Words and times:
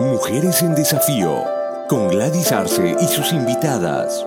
Mujeres 0.00 0.62
en 0.62 0.74
Desafío, 0.74 1.44
con 1.86 2.08
Gladys 2.08 2.52
Arce 2.52 2.96
y 2.98 3.04
sus 3.04 3.34
invitadas. 3.34 4.26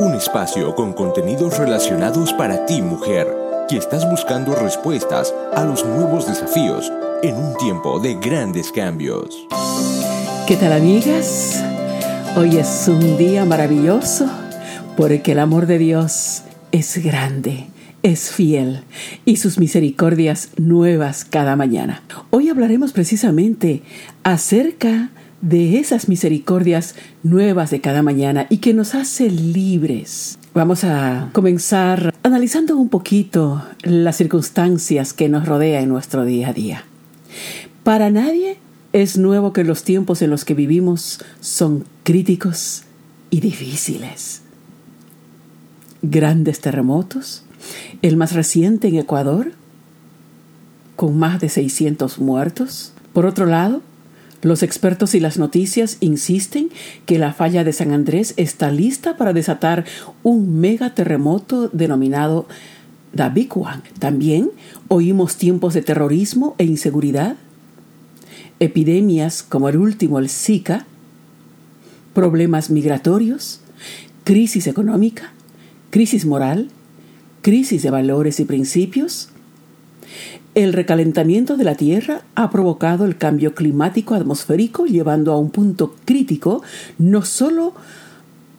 Un 0.00 0.14
espacio 0.14 0.74
con 0.74 0.92
contenidos 0.94 1.56
relacionados 1.58 2.32
para 2.32 2.66
ti, 2.66 2.82
mujer, 2.82 3.32
que 3.68 3.76
estás 3.76 4.10
buscando 4.10 4.56
respuestas 4.56 5.32
a 5.54 5.62
los 5.62 5.86
nuevos 5.86 6.26
desafíos 6.26 6.90
en 7.22 7.36
un 7.36 7.56
tiempo 7.56 8.00
de 8.00 8.16
grandes 8.16 8.72
cambios. 8.72 9.46
¿Qué 10.48 10.56
tal, 10.56 10.72
amigas? 10.72 11.62
Hoy 12.36 12.56
es 12.56 12.88
un 12.88 13.16
día 13.16 13.44
maravilloso 13.44 14.28
porque 14.96 15.32
el 15.32 15.38
amor 15.38 15.66
de 15.66 15.78
Dios 15.78 16.42
es 16.72 16.98
grande 16.98 17.68
es 18.06 18.30
fiel 18.30 18.82
y 19.24 19.38
sus 19.38 19.58
misericordias 19.58 20.50
nuevas 20.56 21.24
cada 21.24 21.56
mañana. 21.56 22.02
Hoy 22.30 22.50
hablaremos 22.50 22.92
precisamente 22.92 23.82
acerca 24.22 25.10
de 25.40 25.80
esas 25.80 26.08
misericordias 26.08 26.94
nuevas 27.24 27.72
de 27.72 27.80
cada 27.80 28.04
mañana 28.04 28.46
y 28.48 28.58
que 28.58 28.74
nos 28.74 28.94
hace 28.94 29.28
libres. 29.28 30.38
Vamos 30.54 30.84
a 30.84 31.30
comenzar 31.32 32.14
analizando 32.22 32.76
un 32.76 32.90
poquito 32.90 33.64
las 33.82 34.16
circunstancias 34.16 35.12
que 35.12 35.28
nos 35.28 35.44
rodean 35.44 35.82
en 35.82 35.88
nuestro 35.88 36.24
día 36.24 36.50
a 36.50 36.52
día. 36.52 36.84
Para 37.82 38.08
nadie 38.10 38.58
es 38.92 39.18
nuevo 39.18 39.52
que 39.52 39.64
los 39.64 39.82
tiempos 39.82 40.22
en 40.22 40.30
los 40.30 40.44
que 40.44 40.54
vivimos 40.54 41.18
son 41.40 41.84
críticos 42.04 42.84
y 43.30 43.40
difíciles. 43.40 44.42
Grandes 46.02 46.60
terremotos, 46.60 47.45
el 48.02 48.16
más 48.16 48.32
reciente 48.32 48.88
en 48.88 48.96
Ecuador, 48.96 49.52
con 50.96 51.18
más 51.18 51.40
de 51.40 51.48
600 51.48 52.18
muertos. 52.18 52.92
Por 53.12 53.26
otro 53.26 53.46
lado, 53.46 53.82
los 54.42 54.62
expertos 54.62 55.14
y 55.14 55.20
las 55.20 55.38
noticias 55.38 55.96
insisten 56.00 56.68
que 57.04 57.18
la 57.18 57.32
falla 57.32 57.64
de 57.64 57.72
San 57.72 57.92
Andrés 57.92 58.34
está 58.36 58.70
lista 58.70 59.16
para 59.16 59.32
desatar 59.32 59.84
un 60.22 60.60
megaterremoto 60.60 61.68
denominado 61.68 62.46
The. 63.16 63.48
También 63.98 64.50
oímos 64.88 65.36
tiempos 65.36 65.74
de 65.74 65.82
terrorismo 65.82 66.54
e 66.58 66.64
inseguridad, 66.64 67.36
epidemias 68.60 69.42
como 69.42 69.68
el 69.68 69.78
último, 69.78 70.18
el 70.18 70.28
Zika, 70.28 70.86
problemas 72.14 72.70
migratorios, 72.70 73.60
crisis 74.24 74.66
económica, 74.66 75.32
crisis 75.90 76.26
moral, 76.26 76.68
crisis 77.46 77.84
de 77.84 77.90
valores 77.90 78.40
y 78.40 78.44
principios? 78.44 79.28
El 80.56 80.72
recalentamiento 80.72 81.56
de 81.56 81.62
la 81.62 81.76
Tierra 81.76 82.22
ha 82.34 82.50
provocado 82.50 83.04
el 83.04 83.18
cambio 83.18 83.54
climático 83.54 84.16
atmosférico, 84.16 84.86
llevando 84.86 85.32
a 85.32 85.38
un 85.38 85.50
punto 85.50 85.94
crítico 86.04 86.64
no 86.98 87.22
solo 87.22 87.72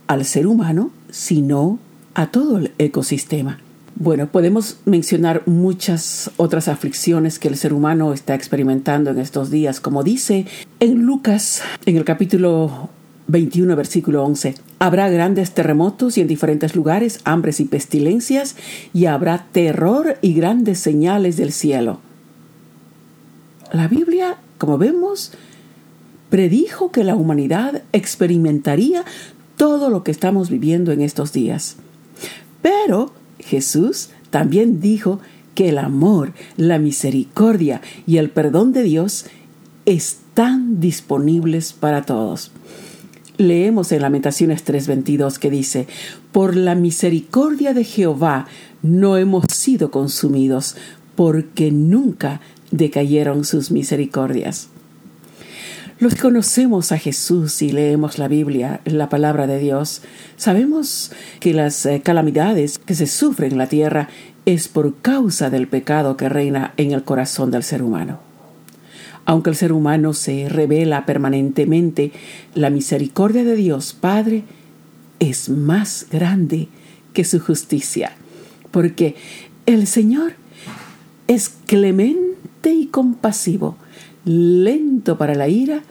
al 0.08 0.24
ser 0.24 0.48
humano, 0.48 0.92
sino 1.10 1.80
a 2.14 2.28
todo 2.28 2.60
el 2.60 2.72
ecosistema. 2.78 3.60
Bueno, 3.98 4.28
podemos 4.28 4.78
mencionar 4.86 5.44
muchas 5.48 6.32
otras 6.38 6.70
aflicciones 6.70 7.40
que 7.40 7.50
el 7.50 7.58
ser 7.58 7.74
humano 7.74 8.14
está 8.14 8.36
experimentando 8.36 9.12
en 9.12 9.20
estos 9.20 9.52
días, 9.52 9.82
como 9.82 10.02
dice 10.02 10.46
en 10.80 11.02
Lucas, 11.02 11.62
en 11.86 11.98
el 11.98 12.06
capítulo 12.06 12.90
21, 13.28 13.76
versículo 13.76 14.24
11. 14.24 14.56
Habrá 14.80 15.10
grandes 15.10 15.54
terremotos 15.54 16.18
y 16.18 16.22
en 16.22 16.28
diferentes 16.28 16.76
lugares 16.76 17.20
hambres 17.24 17.60
y 17.60 17.66
pestilencias, 17.66 18.56
y 18.94 19.06
habrá 19.06 19.48
terror 19.52 20.18
y 20.22 20.34
grandes 20.34 20.80
señales 20.80 21.38
del 21.38 21.52
cielo. 21.52 22.00
La 23.74 23.88
Biblia, 23.88 24.38
como 24.58 24.78
vemos, 24.78 25.34
predijo 26.30 26.92
que 26.92 27.04
la 27.04 27.16
humanidad 27.16 27.84
experimentaría 27.92 29.04
todo 29.58 29.90
lo 29.90 30.04
que 30.04 30.12
estamos 30.12 30.50
viviendo 30.50 30.92
en 30.92 31.02
estos 31.02 31.34
días. 31.34 31.76
Pero 32.62 33.12
Jesús 33.40 34.10
también 34.30 34.80
dijo 34.80 35.20
que 35.56 35.70
el 35.70 35.80
amor, 35.80 36.34
la 36.56 36.78
misericordia 36.78 37.82
y 38.06 38.18
el 38.18 38.30
perdón 38.30 38.72
de 38.74 38.84
Dios 38.84 39.26
están 39.86 40.80
disponibles 40.80 41.74
para 41.74 42.04
todos. 42.04 42.52
Leemos 43.38 43.92
en 43.92 44.02
Lamentaciones 44.02 44.66
3:22 44.66 45.38
que 45.38 45.52
dice, 45.52 45.88
Por 46.32 46.56
la 46.56 46.74
misericordia 46.74 47.74
de 47.74 47.84
Jehová 47.84 48.48
no 48.82 49.18
hemos 49.18 49.46
sido 49.54 49.92
consumidos, 49.92 50.76
porque 51.16 51.72
nunca 51.72 52.42
decayeron 52.72 53.46
sus 53.46 53.72
misericordias. 53.72 54.70
Los 56.00 56.14
que 56.14 56.22
conocemos 56.22 56.92
a 56.92 56.98
Jesús 56.98 57.62
y 57.64 57.72
leemos 57.72 58.20
la 58.20 58.28
Biblia, 58.28 58.82
la 58.86 59.10
palabra 59.10 59.48
de 59.48 59.58
Dios, 59.60 60.04
sabemos 60.36 61.12
que 61.40 61.54
las 61.54 61.86
eh, 61.88 62.02
calamidades 62.04 62.78
que 62.78 62.94
se 62.94 63.08
sufren 63.08 63.54
en 63.54 63.58
la 63.58 63.68
tierra 63.68 64.10
es 64.46 64.68
por 64.68 64.96
causa 65.02 65.50
del 65.50 65.68
pecado 65.68 66.16
que 66.16 66.30
reina 66.30 66.74
en 66.78 66.92
el 66.92 67.04
corazón 67.04 67.50
del 67.50 67.64
ser 67.64 67.82
humano. 67.82 68.27
Aunque 69.28 69.50
el 69.50 69.58
ser 69.58 69.74
humano 69.74 70.14
se 70.14 70.48
revela 70.48 71.06
permanentemente, 71.06 72.14
la 72.56 72.70
misericordia 72.70 73.44
de 73.44 73.58
Dios 73.58 73.92
Padre 73.92 74.46
es 75.20 75.50
más 75.50 76.08
grande 76.10 76.70
que 77.12 77.26
su 77.26 77.42
justicia, 77.42 78.14
porque 78.72 79.16
el 79.66 79.86
Señor 79.86 80.36
es 81.28 81.50
clemente 81.50 82.72
y 82.72 82.86
compasivo, 82.88 83.76
lento 84.24 85.18
para 85.18 85.36
la 85.36 85.50
ira 85.50 85.84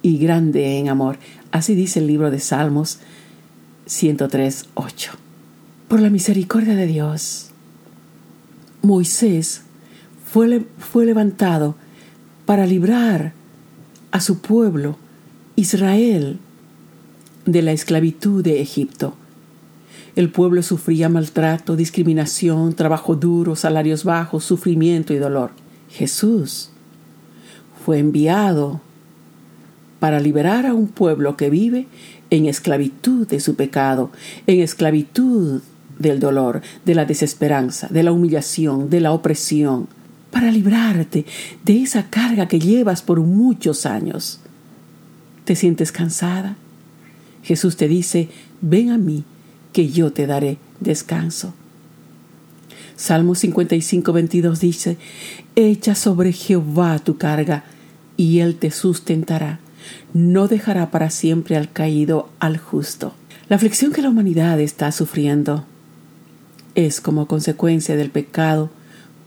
y 0.00 0.18
grande 0.18 0.78
en 0.78 0.88
amor. 0.88 1.18
Así 1.50 1.74
dice 1.74 1.98
el 1.98 2.06
libro 2.06 2.30
de 2.30 2.38
Salmos 2.38 3.00
103, 3.86 4.66
8. 4.74 5.10
Por 5.88 6.00
la 6.00 6.10
misericordia 6.10 6.76
de 6.76 6.86
Dios, 6.86 7.50
Moisés 8.82 9.62
fue, 10.24 10.64
fue 10.78 11.06
levantado 11.06 11.74
para 12.46 12.66
librar 12.66 13.32
a 14.10 14.20
su 14.20 14.40
pueblo, 14.40 14.96
Israel, 15.56 16.38
de 17.46 17.62
la 17.62 17.72
esclavitud 17.72 18.42
de 18.42 18.60
Egipto. 18.60 19.14
El 20.16 20.30
pueblo 20.30 20.62
sufría 20.62 21.08
maltrato, 21.08 21.74
discriminación, 21.74 22.74
trabajo 22.74 23.16
duro, 23.16 23.56
salarios 23.56 24.04
bajos, 24.04 24.44
sufrimiento 24.44 25.12
y 25.12 25.18
dolor. 25.18 25.50
Jesús 25.90 26.70
fue 27.84 27.98
enviado 27.98 28.80
para 29.98 30.20
liberar 30.20 30.66
a 30.66 30.74
un 30.74 30.86
pueblo 30.86 31.36
que 31.36 31.50
vive 31.50 31.86
en 32.30 32.46
esclavitud 32.46 33.26
de 33.26 33.40
su 33.40 33.56
pecado, 33.56 34.10
en 34.46 34.60
esclavitud 34.60 35.62
del 35.98 36.20
dolor, 36.20 36.62
de 36.84 36.94
la 36.94 37.04
desesperanza, 37.04 37.88
de 37.88 38.02
la 38.02 38.12
humillación, 38.12 38.90
de 38.90 39.00
la 39.00 39.12
opresión, 39.12 39.88
para 40.34 40.50
librarte 40.50 41.24
de 41.64 41.82
esa 41.82 42.10
carga 42.10 42.48
que 42.48 42.58
llevas 42.58 43.02
por 43.02 43.20
muchos 43.20 43.86
años. 43.86 44.40
¿Te 45.44 45.54
sientes 45.54 45.92
cansada? 45.92 46.56
Jesús 47.44 47.76
te 47.76 47.86
dice, 47.86 48.28
ven 48.60 48.90
a 48.90 48.98
mí, 48.98 49.22
que 49.72 49.88
yo 49.90 50.12
te 50.12 50.26
daré 50.26 50.58
descanso. 50.80 51.54
Salmo 52.96 53.36
55, 53.36 54.12
22 54.12 54.58
dice, 54.58 54.96
Echa 55.54 55.94
sobre 55.94 56.32
Jehová 56.32 56.98
tu 56.98 57.16
carga, 57.16 57.64
y 58.16 58.40
él 58.40 58.56
te 58.56 58.72
sustentará. 58.72 59.60
No 60.14 60.48
dejará 60.48 60.90
para 60.90 61.10
siempre 61.10 61.56
al 61.56 61.70
caído 61.70 62.28
al 62.40 62.58
justo. 62.58 63.14
La 63.48 63.54
aflicción 63.54 63.92
que 63.92 64.02
la 64.02 64.08
humanidad 64.08 64.58
está 64.58 64.90
sufriendo 64.90 65.64
es 66.74 67.00
como 67.00 67.26
consecuencia 67.26 67.94
del 67.94 68.10
pecado 68.10 68.70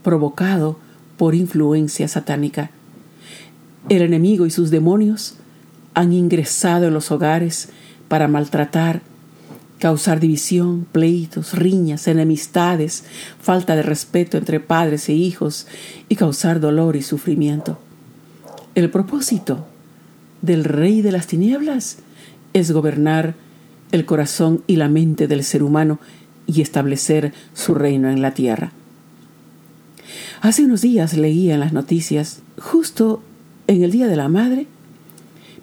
provocado 0.03 0.79
por 1.17 1.35
influencia 1.35 2.07
satánica. 2.07 2.71
El 3.89 4.01
enemigo 4.01 4.45
y 4.45 4.51
sus 4.51 4.69
demonios 4.69 5.35
han 5.93 6.13
ingresado 6.13 6.87
en 6.87 6.93
los 6.93 7.11
hogares 7.11 7.69
para 8.07 8.27
maltratar, 8.27 9.01
causar 9.79 10.19
división, 10.19 10.85
pleitos, 10.91 11.53
riñas, 11.53 12.07
enemistades, 12.07 13.03
falta 13.39 13.75
de 13.75 13.83
respeto 13.83 14.37
entre 14.37 14.59
padres 14.59 15.09
e 15.09 15.13
hijos 15.13 15.67
y 16.09 16.15
causar 16.15 16.59
dolor 16.59 16.95
y 16.95 17.01
sufrimiento. 17.01 17.79
El 18.75 18.89
propósito 18.89 19.65
del 20.41 20.63
rey 20.63 21.01
de 21.01 21.11
las 21.11 21.27
tinieblas 21.27 21.97
es 22.53 22.71
gobernar 22.71 23.35
el 23.91 24.05
corazón 24.05 24.63
y 24.67 24.75
la 24.75 24.89
mente 24.89 25.27
del 25.27 25.43
ser 25.43 25.63
humano 25.63 25.99
y 26.45 26.61
establecer 26.61 27.33
su 27.53 27.73
reino 27.73 28.09
en 28.09 28.21
la 28.21 28.33
tierra. 28.33 28.71
Hace 30.41 30.65
unos 30.65 30.81
días 30.81 31.15
leía 31.15 31.53
en 31.53 31.59
las 31.59 31.73
noticias, 31.73 32.41
justo 32.59 33.21
en 33.67 33.83
el 33.83 33.91
Día 33.91 34.07
de 34.07 34.15
la 34.15 34.29
Madre, 34.29 34.67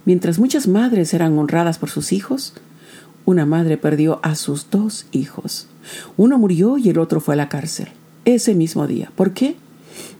mientras 0.05 0.38
muchas 0.38 0.69
madres 0.69 1.14
eran 1.14 1.38
honradas 1.38 1.79
por 1.79 1.91
sus 1.91 2.12
hijos, 2.12 2.55
una 3.25 3.46
madre 3.46 3.79
perdió 3.79 4.20
a 4.23 4.35
sus 4.35 4.70
dos 4.70 5.06
hijos. 5.12 5.69
Uno 6.17 6.38
murió 6.38 6.76
y 6.76 6.91
el 6.91 6.99
otro 6.99 7.20
fue 7.20 7.35
a 7.35 7.38
la 7.38 7.49
cárcel 7.49 7.88
ese 8.25 8.55
mismo 8.55 8.87
día. 8.87 9.11
¿Por 9.14 9.32
qué? 9.32 9.56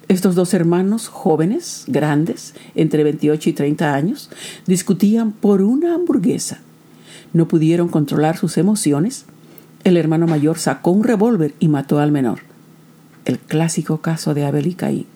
Estos 0.09 0.35
dos 0.35 0.53
hermanos 0.55 1.09
jóvenes, 1.09 1.85
grandes, 1.87 2.55
entre 2.75 3.05
28 3.05 3.51
y 3.51 3.53
30 3.53 3.95
años, 3.95 4.31
discutían 4.67 5.33
por 5.33 5.63
una 5.63 5.95
hamburguesa. 5.95 6.61
No 7.33 7.49
pudieron 7.49 7.89
controlar 7.89 8.37
sus 8.37 8.59
emociones. 8.59 9.25
El 9.83 9.97
hermano 9.97 10.27
mayor 10.27 10.59
sacó 10.59 10.91
un 10.91 11.05
revólver 11.05 11.55
y 11.59 11.69
mató 11.69 11.99
al 11.99 12.13
menor. 12.13 12.41
El 13.25 13.39
clásico 13.39 13.99
caso 13.99 14.35
de 14.35 14.45
Abel 14.45 14.67
y 14.67 14.75
Caín. 14.75 15.07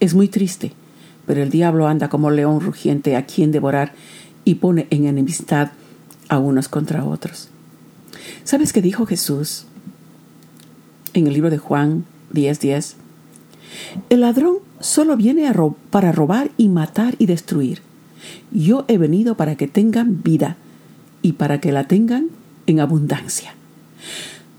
Es 0.00 0.14
muy 0.14 0.28
triste, 0.28 0.72
pero 1.26 1.42
el 1.42 1.50
diablo 1.50 1.86
anda 1.86 2.08
como 2.08 2.30
león 2.30 2.60
rugiente 2.60 3.14
a 3.14 3.24
quien 3.24 3.52
devorar 3.52 3.92
y 4.44 4.56
pone 4.56 4.86
en 4.90 5.06
enemistad 5.06 5.70
a 6.28 6.38
unos 6.38 6.68
contra 6.68 7.04
otros. 7.04 7.48
¿Sabes 8.44 8.72
qué 8.72 8.82
dijo 8.82 9.06
Jesús 9.06 9.66
en 11.14 11.26
el 11.26 11.34
libro 11.34 11.50
de 11.50 11.58
Juan 11.58 12.04
10:10? 12.32 12.96
El 14.10 14.22
ladrón 14.22 14.56
solo 14.80 15.16
viene 15.16 15.50
para 15.90 16.12
robar 16.12 16.50
y 16.56 16.68
matar 16.68 17.14
y 17.18 17.26
destruir. 17.26 17.80
Yo 18.50 18.84
he 18.88 18.98
venido 18.98 19.36
para 19.36 19.56
que 19.56 19.68
tengan 19.68 20.22
vida 20.22 20.56
y 21.22 21.32
para 21.32 21.60
que 21.60 21.72
la 21.72 21.86
tengan 21.86 22.28
en 22.66 22.80
abundancia. 22.80 23.54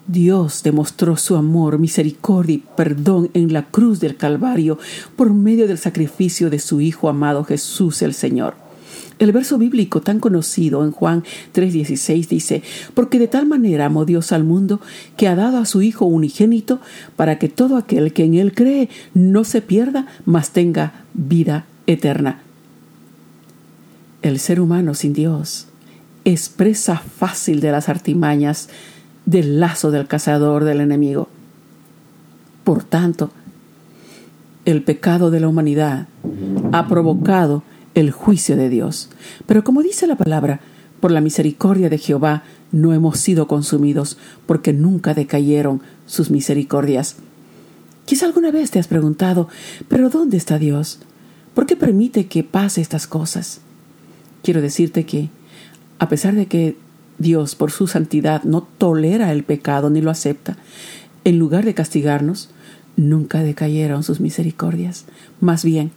Dios 0.07 0.63
demostró 0.63 1.15
su 1.15 1.35
amor, 1.35 1.79
misericordia 1.79 2.55
y 2.55 2.63
perdón 2.75 3.29
en 3.33 3.53
la 3.53 3.65
cruz 3.65 3.99
del 3.99 4.17
Calvario 4.17 4.77
por 5.15 5.33
medio 5.33 5.67
del 5.67 5.77
sacrificio 5.77 6.49
de 6.49 6.59
su 6.59 6.81
Hijo 6.81 7.07
amado 7.07 7.43
Jesús 7.45 8.01
el 8.01 8.13
Señor. 8.13 8.55
El 9.19 9.31
verso 9.31 9.57
bíblico 9.57 10.01
tan 10.01 10.19
conocido 10.19 10.83
en 10.83 10.91
Juan 10.91 11.23
3:16 11.53 12.27
dice, 12.27 12.63
porque 12.93 13.19
de 13.19 13.27
tal 13.27 13.45
manera 13.45 13.85
amó 13.85 14.05
Dios 14.05 14.31
al 14.31 14.43
mundo 14.43 14.81
que 15.15 15.27
ha 15.27 15.35
dado 15.35 15.57
a 15.57 15.65
su 15.65 15.81
Hijo 15.81 16.05
unigénito 16.05 16.81
para 17.15 17.39
que 17.39 17.47
todo 17.47 17.77
aquel 17.77 18.11
que 18.11 18.25
en 18.25 18.33
Él 18.33 18.53
cree 18.53 18.89
no 19.13 19.43
se 19.45 19.61
pierda, 19.61 20.07
mas 20.25 20.51
tenga 20.51 21.05
vida 21.13 21.65
eterna. 21.87 22.41
El 24.21 24.39
ser 24.39 24.59
humano 24.59 24.93
sin 24.93 25.13
Dios 25.13 25.67
es 26.25 26.49
presa 26.49 26.97
fácil 26.97 27.59
de 27.59 27.71
las 27.71 27.89
artimañas 27.89 28.69
del 29.25 29.59
lazo 29.59 29.91
del 29.91 30.07
cazador 30.07 30.63
del 30.63 30.81
enemigo. 30.81 31.27
Por 32.63 32.83
tanto, 32.83 33.31
el 34.65 34.83
pecado 34.83 35.31
de 35.31 35.39
la 35.39 35.47
humanidad 35.47 36.07
ha 36.71 36.87
provocado 36.87 37.63
el 37.95 38.11
juicio 38.11 38.55
de 38.55 38.69
Dios. 38.69 39.09
Pero 39.45 39.63
como 39.63 39.81
dice 39.81 40.07
la 40.07 40.15
palabra, 40.15 40.61
por 40.99 41.11
la 41.11 41.21
misericordia 41.21 41.89
de 41.89 41.97
Jehová 41.97 42.43
no 42.71 42.93
hemos 42.93 43.19
sido 43.19 43.47
consumidos, 43.47 44.17
porque 44.45 44.73
nunca 44.73 45.13
decayeron 45.13 45.81
sus 46.05 46.31
misericordias. 46.31 47.17
Quizá 48.05 48.25
alguna 48.25 48.51
vez 48.51 48.71
te 48.71 48.79
has 48.79 48.87
preguntado, 48.87 49.47
pero 49.87 50.09
¿dónde 50.09 50.37
está 50.37 50.57
Dios? 50.57 50.99
¿Por 51.53 51.65
qué 51.65 51.75
permite 51.75 52.27
que 52.27 52.43
pase 52.43 52.81
estas 52.81 53.05
cosas? 53.05 53.61
Quiero 54.43 54.61
decirte 54.61 55.05
que, 55.05 55.29
a 55.99 56.09
pesar 56.09 56.35
de 56.35 56.47
que 56.47 56.77
Dios, 57.17 57.55
por 57.55 57.71
su 57.71 57.87
santidad, 57.87 58.43
no 58.43 58.61
tolera 58.61 59.31
el 59.31 59.43
pecado 59.43 59.89
ni 59.89 60.01
lo 60.01 60.11
acepta, 60.11 60.57
en 61.23 61.39
lugar 61.39 61.65
de 61.65 61.73
castigarnos, 61.73 62.49
nunca 62.95 63.43
decayeron 63.43 64.03
sus 64.03 64.19
misericordias. 64.19 65.05
Más 65.39 65.63
bien, 65.63 65.91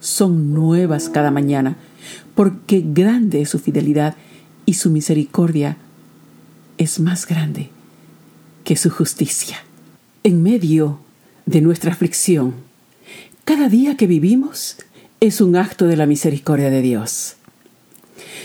son 0.00 0.52
nuevas 0.54 1.08
cada 1.08 1.30
mañana, 1.30 1.76
porque 2.34 2.82
grande 2.84 3.42
es 3.42 3.50
su 3.50 3.58
fidelidad 3.58 4.16
y 4.66 4.74
su 4.74 4.90
misericordia 4.90 5.76
es 6.78 7.00
más 7.00 7.26
grande 7.26 7.70
que 8.64 8.76
su 8.76 8.90
justicia. 8.90 9.58
En 10.24 10.42
medio 10.42 11.00
de 11.46 11.60
nuestra 11.60 11.92
aflicción, 11.92 12.54
cada 13.44 13.68
día 13.68 13.96
que 13.96 14.06
vivimos 14.06 14.76
es 15.20 15.40
un 15.40 15.56
acto 15.56 15.86
de 15.86 15.96
la 15.96 16.06
misericordia 16.06 16.70
de 16.70 16.82
Dios. 16.82 17.36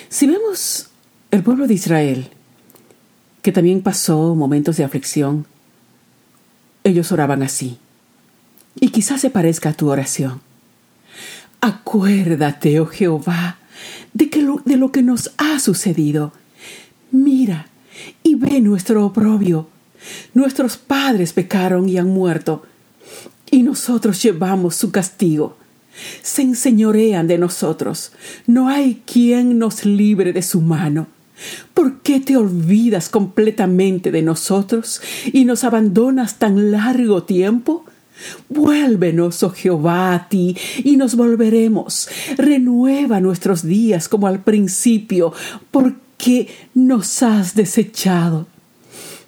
Si 0.09 0.27
vemos 0.27 0.89
el 1.31 1.43
pueblo 1.43 1.67
de 1.67 1.73
Israel, 1.73 2.29
que 3.41 3.51
también 3.51 3.81
pasó 3.81 4.35
momentos 4.35 4.77
de 4.77 4.83
aflicción, 4.83 5.45
ellos 6.83 7.11
oraban 7.11 7.43
así. 7.43 7.77
Y 8.79 8.89
quizás 8.89 9.21
se 9.21 9.29
parezca 9.29 9.69
a 9.69 9.73
tu 9.73 9.89
oración. 9.89 10.41
Acuérdate, 11.61 12.79
oh 12.79 12.85
Jehová, 12.85 13.57
de, 14.13 14.29
que 14.29 14.45
de 14.65 14.77
lo 14.77 14.91
que 14.91 15.01
nos 15.01 15.31
ha 15.37 15.59
sucedido. 15.59 16.31
Mira 17.11 17.67
y 18.23 18.35
ve 18.35 18.61
nuestro 18.61 19.05
oprobio. 19.05 19.67
Nuestros 20.33 20.77
padres 20.77 21.33
pecaron 21.33 21.89
y 21.89 21.97
han 21.97 22.07
muerto, 22.07 22.65
y 23.49 23.63
nosotros 23.63 24.21
llevamos 24.21 24.75
su 24.75 24.91
castigo. 24.91 25.57
Se 26.21 26.43
enseñorean 26.43 27.27
de 27.27 27.37
nosotros. 27.37 28.11
No 28.45 28.69
hay 28.69 29.01
quien 29.05 29.57
nos 29.57 29.83
libre 29.83 30.31
de 30.31 30.43
su 30.43 30.61
mano. 30.61 31.07
¿Por 31.73 31.99
qué 32.01 32.19
te 32.19 32.37
olvidas 32.37 33.09
completamente 33.09 34.11
de 34.11 34.21
nosotros 34.21 35.01
y 35.31 35.45
nos 35.45 35.63
abandonas 35.63 36.39
tan 36.39 36.71
largo 36.71 37.23
tiempo? 37.23 37.85
Vuélvenos, 38.49 39.43
oh 39.43 39.51
Jehová, 39.51 40.13
a 40.13 40.29
ti, 40.29 40.57
y 40.83 40.97
nos 40.97 41.15
volveremos. 41.15 42.09
Renueva 42.37 43.19
nuestros 43.19 43.63
días 43.63 44.09
como 44.09 44.27
al 44.27 44.43
principio, 44.43 45.33
porque 45.69 46.49
nos 46.73 47.21
has 47.21 47.55
desechado. 47.55 48.47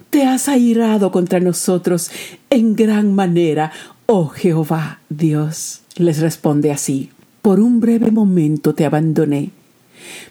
Te 0.10 0.24
has 0.24 0.48
airado 0.48 1.12
contra 1.12 1.40
nosotros 1.40 2.10
en 2.50 2.76
gran 2.76 3.14
manera, 3.14 3.72
oh 4.08 4.28
Jehová, 4.30 5.02
Dios. 5.10 5.82
Les 5.96 6.20
responde 6.20 6.72
así, 6.72 7.12
por 7.44 7.60
un 7.60 7.80
breve 7.80 8.10
momento 8.10 8.74
te 8.74 8.86
abandoné, 8.86 9.52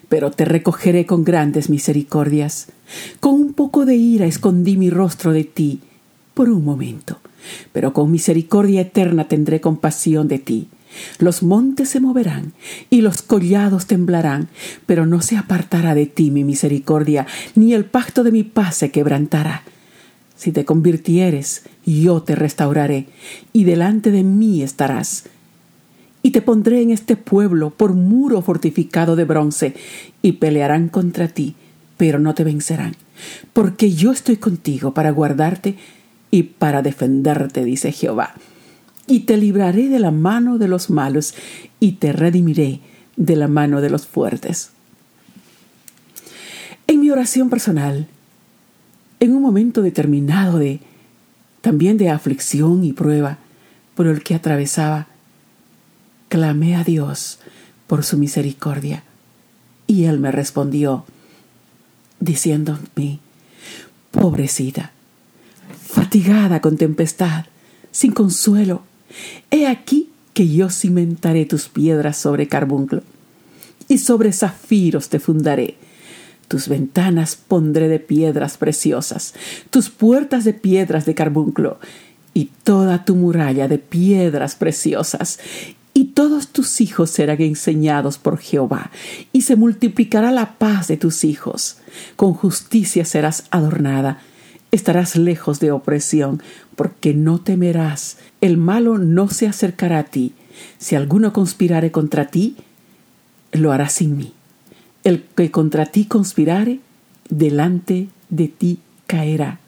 pero 0.09 0.31
te 0.31 0.45
recogeré 0.45 1.07
con 1.07 1.25
grandes 1.25 1.71
misericordias. 1.71 2.69
Con 3.21 3.35
un 3.35 3.53
poco 3.53 3.85
de 3.85 3.97
ira 3.97 4.27
escondí 4.27 4.77
mi 4.77 4.91
rostro 4.91 5.33
de 5.33 5.45
ti 5.45 5.81
por 6.35 6.49
un 6.49 6.65
momento 6.65 7.19
pero 7.73 7.93
con 7.93 8.11
misericordia 8.11 8.83
eterna 8.83 9.29
tendré 9.29 9.61
compasión 9.61 10.29
de 10.29 10.39
ti. 10.39 10.69
Los 11.19 11.43
montes 11.43 11.91
se 11.91 12.01
moverán 12.01 12.53
y 12.91 13.03
los 13.03 13.23
collados 13.23 13.87
temblarán, 13.87 14.49
pero 14.87 15.07
no 15.07 15.21
se 15.21 15.37
apartará 15.37 15.95
de 15.95 16.07
ti 16.07 16.31
mi 16.31 16.45
misericordia, 16.45 17.27
ni 17.55 17.75
el 17.75 17.85
pacto 17.85 18.25
de 18.25 18.33
mi 18.33 18.43
paz 18.43 18.77
se 18.77 18.91
quebrantará. 18.91 19.63
Si 20.35 20.51
te 20.51 20.65
convirtieres, 20.65 21.65
yo 21.85 22.23
te 22.23 22.35
restauraré, 22.35 23.07
y 23.53 23.65
delante 23.65 24.11
de 24.11 24.23
mí 24.23 24.63
estarás. 24.63 25.25
Y 26.23 26.31
te 26.31 26.43
pondré 26.43 26.83
en 26.83 26.91
este 26.91 27.17
pueblo 27.17 27.71
por 27.71 27.95
muro 27.95 28.43
fortificado 28.43 29.17
de 29.17 29.25
bronce, 29.25 29.75
y 30.23 30.33
pelearán 30.33 30.89
contra 30.89 31.29
ti, 31.29 31.55
pero 31.97 32.19
no 32.19 32.35
te 32.35 32.45
vencerán, 32.45 32.97
porque 33.53 33.93
yo 33.93 34.13
estoy 34.13 34.37
contigo 34.37 34.95
para 34.95 35.11
guardarte 35.11 35.77
y 36.31 36.45
para 36.45 36.83
defenderte, 36.83 37.65
dice 37.65 37.93
Jehová. 37.93 38.35
Y 39.07 39.21
te 39.21 39.37
libraré 39.37 39.89
de 39.89 39.99
la 39.99 40.11
mano 40.11 40.59
de 40.59 40.69
los 40.69 40.91
malos 40.91 41.35
y 41.81 41.93
te 41.93 42.13
redimiré 42.13 42.81
de 43.17 43.37
la 43.37 43.49
mano 43.49 43.81
de 43.81 43.91
los 43.91 44.07
fuertes. 44.07 44.71
En 46.87 47.01
mi 47.01 47.11
oración 47.11 47.51
personal, 47.51 48.07
en 49.21 49.35
un 49.35 49.43
momento 49.43 49.83
determinado 49.83 50.59
de 50.59 50.81
también 51.61 51.99
de 51.99 52.11
aflicción 52.11 52.85
y 52.85 52.93
prueba 52.93 53.39
por 53.95 54.07
el 54.07 54.23
que 54.23 54.35
atravesaba, 54.35 55.09
clamé 56.29 56.77
a 56.77 56.85
Dios 56.85 57.39
por 57.87 58.05
su 58.05 58.19
misericordia 58.19 59.05
y 59.87 60.05
Él 60.05 60.21
me 60.21 60.31
respondió 60.31 61.05
diciéndome, 62.21 63.21
pobrecita, 64.11 64.93
fatigada 65.87 66.61
con 66.61 66.77
tempestad, 66.77 67.47
sin 67.91 68.13
consuelo. 68.13 68.83
He 69.51 69.67
aquí 69.67 70.11
que 70.35 70.49
yo 70.49 70.71
cimentaré 70.71 71.47
tus 71.47 71.69
piedras 71.69 72.17
sobre 72.17 72.49
carbunclo, 72.49 73.03
y 73.89 73.99
sobre 73.99 74.33
zafiros 74.33 75.09
te 75.09 75.19
fundaré. 75.19 75.77
Tus 76.47 76.69
ventanas 76.69 77.37
pondré 77.37 77.89
de 77.89 77.99
piedras 77.99 78.59
preciosas, 78.59 79.35
tus 79.71 79.89
puertas 79.89 80.45
de 80.45 80.53
piedras 80.53 81.07
de 81.07 81.15
carbunclo, 81.15 81.79
y 82.35 82.51
toda 82.63 83.05
tu 83.05 83.17
muralla 83.17 83.67
de 83.67 83.79
piedras 83.79 84.55
preciosas, 84.55 85.41
y 85.95 86.07
todos 86.07 86.49
tus 86.49 86.81
hijos 86.81 87.11
serán 87.11 87.41
enseñados 87.43 88.19
por 88.19 88.39
Jehová, 88.39 88.91
y 89.33 89.43
se 89.43 89.57
multiplicará 89.57 90.31
la 90.31 90.59
paz 90.59 90.89
de 90.89 90.97
tus 90.97 91.25
hijos. 91.25 91.79
Con 92.17 92.35
justicia 92.35 93.05
serás 93.05 93.45
adornada, 93.51 94.21
Estarás 94.71 95.17
lejos 95.17 95.61
de 95.61 95.73
opresión, 95.73 96.43
porque 96.77 97.15
no 97.15 97.41
temerás. 97.41 98.19
El 98.41 98.59
malo 98.59 98.99
no 98.99 99.29
se 99.29 99.47
acercará 99.47 100.01
a 100.01 100.05
ti. 100.05 100.35
Si 100.79 100.95
alguno 100.95 101.33
conspirare 101.33 101.91
contra 101.91 102.27
ti, 102.27 102.57
lo 103.53 103.73
hará 103.73 103.89
sin 103.89 104.17
mí. 104.17 104.33
El 105.05 105.23
que 105.23 105.51
contra 105.51 105.87
ti 105.87 106.05
conspirare, 106.05 106.81
delante 107.31 108.09
de 108.29 108.49
ti 108.49 108.79
caerá. 109.07 109.59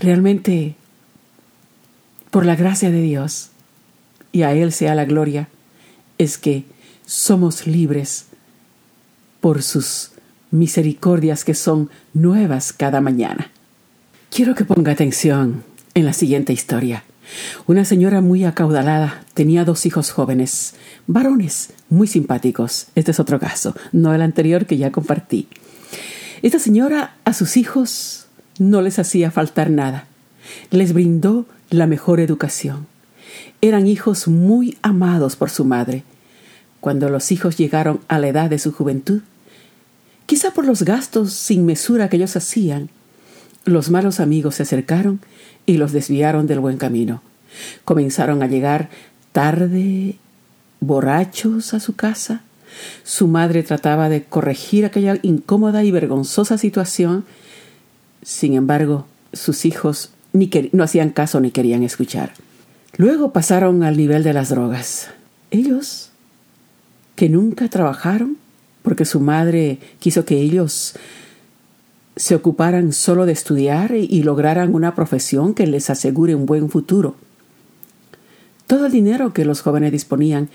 Realmente, 0.00 0.76
por 2.30 2.46
la 2.46 2.54
gracia 2.54 2.90
de 2.92 3.02
Dios, 3.02 3.50
y 4.32 4.42
a 4.42 4.52
Él 4.52 4.72
sea 4.72 4.94
la 4.94 5.04
gloria, 5.04 5.48
es 6.18 6.38
que 6.38 6.64
somos 7.06 7.66
libres 7.66 8.26
por 9.40 9.62
sus 9.62 10.12
misericordias 10.50 11.44
que 11.44 11.54
son 11.54 11.90
nuevas 12.12 12.72
cada 12.72 13.00
mañana. 13.00 13.50
Quiero 14.30 14.54
que 14.54 14.64
ponga 14.64 14.92
atención 14.92 15.64
en 15.94 16.04
la 16.04 16.12
siguiente 16.12 16.52
historia. 16.52 17.04
Una 17.66 17.84
señora 17.84 18.20
muy 18.20 18.44
acaudalada 18.44 19.24
tenía 19.34 19.64
dos 19.64 19.86
hijos 19.86 20.10
jóvenes, 20.10 20.74
varones 21.06 21.70
muy 21.88 22.06
simpáticos. 22.06 22.88
Este 22.94 23.12
es 23.12 23.20
otro 23.20 23.38
caso, 23.38 23.74
no 23.92 24.14
el 24.14 24.22
anterior 24.22 24.66
que 24.66 24.76
ya 24.76 24.90
compartí. 24.90 25.48
Esta 26.42 26.58
señora 26.58 27.14
a 27.24 27.32
sus 27.32 27.56
hijos 27.56 28.26
no 28.58 28.82
les 28.82 28.98
hacía 28.98 29.30
faltar 29.30 29.70
nada. 29.70 30.06
Les 30.70 30.92
brindó 30.92 31.46
la 31.70 31.86
mejor 31.86 32.20
educación. 32.20 32.86
Eran 33.62 33.86
hijos 33.86 34.26
muy 34.26 34.78
amados 34.82 35.36
por 35.36 35.50
su 35.50 35.64
madre. 35.64 36.02
Cuando 36.80 37.10
los 37.10 37.30
hijos 37.30 37.56
llegaron 37.56 38.00
a 38.08 38.18
la 38.18 38.28
edad 38.28 38.48
de 38.48 38.58
su 38.58 38.72
juventud, 38.72 39.20
quizá 40.26 40.52
por 40.52 40.64
los 40.64 40.82
gastos 40.82 41.34
sin 41.34 41.66
mesura 41.66 42.08
que 42.08 42.16
ellos 42.16 42.36
hacían, 42.36 42.88
los 43.64 43.90
malos 43.90 44.20
amigos 44.20 44.54
se 44.54 44.62
acercaron 44.62 45.20
y 45.66 45.76
los 45.76 45.92
desviaron 45.92 46.46
del 46.46 46.60
buen 46.60 46.78
camino. 46.78 47.22
Comenzaron 47.84 48.42
a 48.42 48.46
llegar 48.46 48.88
tarde, 49.32 50.16
borrachos 50.80 51.74
a 51.74 51.80
su 51.80 51.94
casa. 51.94 52.42
Su 53.04 53.26
madre 53.26 53.62
trataba 53.62 54.08
de 54.08 54.24
corregir 54.24 54.86
aquella 54.86 55.18
incómoda 55.22 55.84
y 55.84 55.90
vergonzosa 55.90 56.56
situación. 56.56 57.24
Sin 58.22 58.54
embargo, 58.54 59.06
sus 59.32 59.66
hijos 59.66 60.10
no 60.72 60.84
hacían 60.84 61.10
caso 61.10 61.40
ni 61.40 61.50
querían 61.50 61.82
escuchar. 61.82 62.32
Luego 62.96 63.32
pasaron 63.32 63.82
al 63.82 63.96
nivel 63.96 64.22
de 64.22 64.32
las 64.32 64.48
drogas. 64.48 65.08
Ellos, 65.50 66.10
que 67.16 67.28
nunca 67.28 67.68
trabajaron, 67.68 68.36
porque 68.82 69.04
su 69.04 69.20
madre 69.20 69.78
quiso 69.98 70.24
que 70.24 70.38
ellos 70.38 70.94
se 72.16 72.34
ocuparan 72.34 72.92
solo 72.92 73.26
de 73.26 73.32
estudiar 73.32 73.94
y 73.94 74.22
lograran 74.22 74.74
una 74.74 74.94
profesión 74.94 75.54
que 75.54 75.66
les 75.66 75.90
asegure 75.90 76.34
un 76.34 76.46
buen 76.46 76.68
futuro. 76.68 77.16
Todo 78.66 78.86
el 78.86 78.92
dinero 78.92 79.32
que 79.32 79.44
los 79.44 79.62
jóvenes 79.62 79.92
disponían 79.92 80.48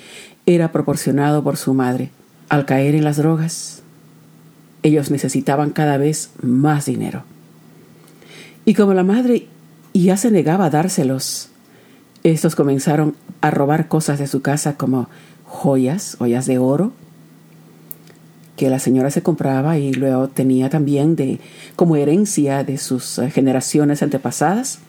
era 0.45 0.71
proporcionado 0.71 1.43
por 1.43 1.57
su 1.57 1.73
madre. 1.73 2.11
Al 2.49 2.65
caer 2.65 2.95
en 2.95 3.03
las 3.03 3.17
drogas, 3.17 3.81
ellos 4.83 5.09
necesitaban 5.09 5.71
cada 5.71 5.97
vez 5.97 6.29
más 6.41 6.85
dinero. 6.85 7.23
Y 8.65 8.73
como 8.73 8.93
la 8.93 9.03
madre 9.03 9.47
ya 9.93 10.17
se 10.17 10.31
negaba 10.31 10.65
a 10.65 10.69
dárselos, 10.69 11.49
estos 12.33 12.55
comenzaron 12.55 13.15
a 13.41 13.51
robar 13.51 13.87
cosas 13.87 14.17
de 14.17 14.25
su 14.25 14.41
casa 14.41 14.77
como 14.77 15.07
joyas, 15.45 16.15
joyas 16.17 16.47
de 16.47 16.57
oro, 16.57 16.91
que 18.55 18.69
la 18.69 18.79
señora 18.79 19.11
se 19.11 19.21
compraba 19.21 19.77
y 19.77 19.93
luego 19.93 20.27
tenía 20.29 20.69
también 20.69 21.15
de 21.15 21.39
como 21.75 21.97
herencia 21.97 22.63
de 22.63 22.79
sus 22.79 23.19
eh, 23.19 23.29
generaciones 23.29 24.01
antepasadas. 24.01 24.79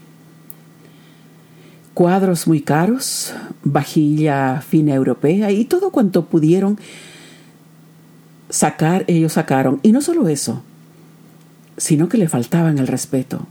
Cuadros 1.93 2.47
muy 2.47 2.63
caros, 2.63 3.35
vajilla 3.65 4.63
fina 4.67 4.95
europea 4.95 5.51
y 5.51 5.67
todo 5.67 5.91
cuanto 5.91 6.25
pudieron 6.25 6.79
sacar, 8.49 9.05
ellos 9.09 9.35
sacaron. 9.35 9.81
Y 9.83 9.93
no 9.93 10.01
solo 10.01 10.29
eso, 10.29 10.63
sino 11.77 12.09
que 12.09 12.17
le 12.17 12.29
faltaban 12.29 12.79
el 12.79 12.87
respeto 12.87 13.47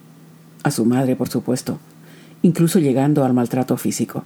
a 0.63 0.71
su 0.71 0.85
madre, 0.85 1.15
por 1.15 1.29
supuesto, 1.29 1.79
incluso 2.45 2.77
llegando 2.77 3.25
al 3.25 3.33
maltrato 3.33 3.75
físico. 3.75 4.23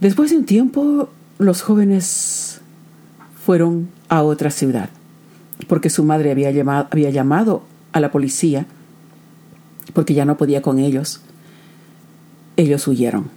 Después 0.00 0.30
de 0.30 0.36
un 0.36 0.44
tiempo, 0.44 1.08
los 1.38 1.60
jóvenes 1.60 2.60
fueron 3.44 3.88
a 4.08 4.22
otra 4.22 4.52
ciudad, 4.52 4.90
porque 5.66 5.90
su 5.90 6.04
madre 6.04 6.30
había 6.30 6.52
llamado, 6.52 7.64
a 7.92 7.98
la 7.98 8.12
policía, 8.12 8.66
porque 9.92 10.14
ya 10.14 10.24
no 10.24 10.36
podía 10.36 10.62
con 10.62 10.78
ellos. 10.78 11.20
Ellos 12.56 12.86
huyeron. 12.86 13.28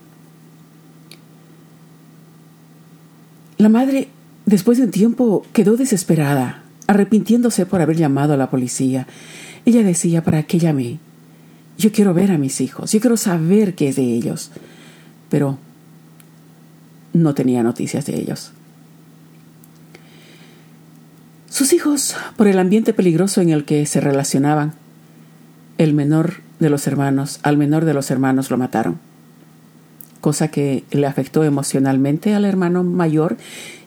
La 3.57 3.69
madre, 3.69 4.09
después 4.45 4.77
de 4.77 4.83
un 4.83 4.91
tiempo, 4.91 5.47
quedó 5.51 5.77
desesperada, 5.77 6.61
arrepintiéndose 6.85 7.65
por 7.65 7.81
haber 7.81 7.97
llamado 7.97 8.33
a 8.33 8.37
la 8.37 8.51
policía. 8.51 9.07
Ella 9.65 9.81
decía, 9.81 10.23
¿para 10.23 10.43
qué 10.43 10.59
llamé? 10.59 10.99
Yo 11.77 11.91
quiero 11.91 12.13
ver 12.13 12.31
a 12.31 12.37
mis 12.37 12.61
hijos, 12.61 12.91
yo 12.91 12.99
quiero 12.99 13.17
saber 13.17 13.75
qué 13.75 13.89
es 13.89 13.95
de 13.95 14.03
ellos. 14.03 14.51
Pero 15.29 15.57
no 17.13 17.33
tenía 17.33 17.63
noticias 17.63 18.05
de 18.05 18.19
ellos. 18.19 18.51
Sus 21.49 21.71
hijos, 21.73 22.15
por 22.35 22.47
el 22.47 22.57
ambiente 22.57 22.93
peligroso 22.93 23.39
en 23.39 23.49
el 23.49 23.63
que 23.63 23.85
se 23.85 24.01
relacionaban, 24.01 24.73
el 25.77 25.93
menor 25.93 26.35
de 26.59 26.69
los 26.69 26.87
hermanos, 26.87 27.39
al 27.43 27.57
menor 27.57 27.85
de 27.85 27.93
los 27.93 28.09
hermanos 28.09 28.49
lo 28.49 28.57
mataron, 28.57 28.97
cosa 30.19 30.47
que 30.47 30.83
le 30.91 31.05
afectó 31.05 31.43
emocionalmente 31.43 32.33
al 32.33 32.45
hermano 32.45 32.83
mayor 32.83 33.37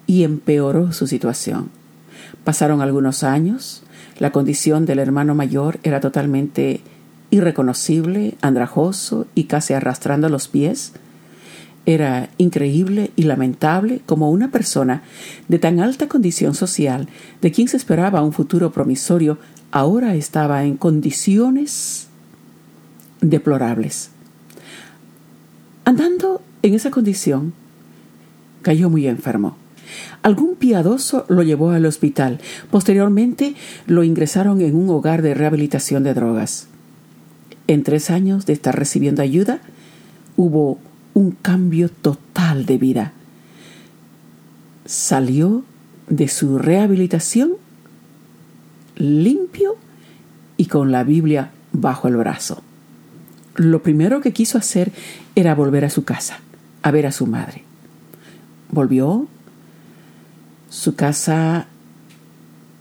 y 0.07 0.23
empeoró 0.23 0.93
su 0.93 1.07
situación. 1.07 1.71
Pasaron 2.45 2.83
algunos 2.83 3.25
años, 3.25 3.83
la 4.19 4.31
condición 4.31 4.87
del 4.87 5.01
hermano 5.01 5.35
mayor 5.35 5.81
era 5.83 6.01
totalmente 6.01 6.83
irreconocible, 7.31 8.35
andrajoso 8.41 9.27
y 9.35 9.45
casi 9.45 9.75
arrastrando 9.75 10.29
los 10.29 10.49
pies, 10.49 10.93
era 11.87 12.31
increíble 12.37 13.13
y 13.15 13.23
lamentable 13.23 14.01
como 14.07 14.31
una 14.31 14.51
persona 14.51 15.03
de 15.49 15.61
tan 15.61 15.81
alta 15.81 16.09
condición 16.09 16.55
social, 16.55 17.09
de 17.41 17.53
quien 17.53 17.69
se 17.69 17.77
esperaba 17.77 18.23
un 18.23 18.33
futuro 18.33 18.73
promisorio, 18.73 19.39
ahora 19.71 20.17
estaba 20.17 20.65
en 20.65 20.77
condiciones 20.77 22.09
deplorables. 23.21 24.11
Andando 25.85 26.43
en 26.63 26.75
esa 26.75 26.91
condición, 26.91 27.53
cayó 28.63 28.91
muy 28.91 29.07
enfermo. 29.07 29.57
Algún 30.23 30.57
piadoso 30.57 31.25
lo 31.29 31.45
llevó 31.45 31.71
al 31.71 31.87
hospital. 31.87 32.41
Posteriormente 32.73 33.55
lo 33.87 34.03
ingresaron 34.03 34.61
en 34.61 34.75
un 34.75 34.91
hogar 34.91 35.23
de 35.23 35.35
rehabilitación 35.35 36.03
de 36.03 36.15
drogas. 36.15 36.67
En 37.69 37.83
tres 37.83 38.11
años 38.11 38.47
de 38.47 38.53
estar 38.53 38.79
recibiendo 38.79 39.23
ayuda, 39.23 39.61
hubo 40.37 40.79
un 41.15 41.33
cambio 41.33 41.89
total 41.89 42.67
de 42.67 42.79
vida. 42.79 43.13
Salió 44.85 45.65
de 46.09 46.29
su 46.29 46.59
rehabilitación 46.59 47.53
limpio 48.97 49.77
y 50.57 50.67
con 50.67 50.93
la 50.93 51.05
Biblia 51.05 51.51
bajo 51.73 52.09
el 52.09 52.17
brazo. 52.17 52.63
Lo 53.57 53.83
primero 53.83 54.21
que 54.21 54.33
quiso 54.33 54.59
hacer 54.59 54.93
era 55.35 55.55
volver 55.55 55.85
a 55.85 55.91
su 55.91 56.05
casa, 56.05 56.41
a 56.83 56.91
ver 56.91 57.07
a 57.07 57.13
su 57.13 57.27
madre. 57.27 57.63
Volvió, 58.71 59.29
su 60.69 60.95
casa 60.95 61.67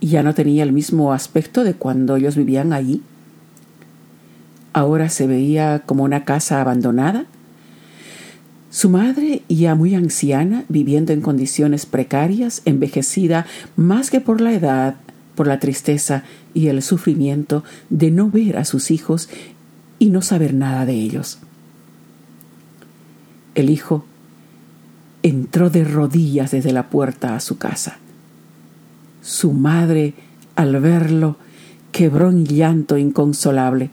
ya 0.01 0.23
no 0.23 0.33
tenía 0.33 0.63
el 0.63 0.73
mismo 0.73 1.13
aspecto 1.13 1.63
de 1.63 1.73
cuando 1.73 2.15
ellos 2.15 2.35
vivían 2.35 2.73
allí. 2.73 3.01
Ahora 4.75 5.07
se 5.07 5.25
veía 5.25 5.83
como 5.85 6.03
una 6.03 6.25
casa 6.25 6.59
abandonada, 6.59 7.27
su 8.69 8.89
madre, 8.89 9.41
ya 9.47 9.73
muy 9.73 9.95
anciana, 9.95 10.65
viviendo 10.67 11.13
en 11.13 11.21
condiciones 11.21 11.85
precarias, 11.85 12.61
envejecida 12.65 13.45
más 13.77 14.11
que 14.11 14.19
por 14.19 14.41
la 14.41 14.51
edad, 14.51 14.95
por 15.33 15.47
la 15.47 15.61
tristeza 15.61 16.23
y 16.53 16.67
el 16.67 16.81
sufrimiento 16.81 17.63
de 17.89 18.11
no 18.11 18.29
ver 18.29 18.57
a 18.57 18.65
sus 18.65 18.91
hijos 18.91 19.29
y 19.97 20.09
no 20.09 20.21
saber 20.21 20.53
nada 20.53 20.85
de 20.85 20.95
ellos. 20.95 21.39
El 23.55 23.69
hijo 23.69 24.03
entró 25.23 25.69
de 25.69 25.85
rodillas 25.85 26.51
desde 26.51 26.73
la 26.73 26.89
puerta 26.89 27.37
a 27.37 27.39
su 27.39 27.57
casa. 27.57 27.99
Su 29.21 29.53
madre, 29.53 30.15
al 30.57 30.81
verlo, 30.81 31.37
quebró 31.93 32.29
en 32.29 32.45
llanto 32.45 32.97
inconsolable 32.97 33.89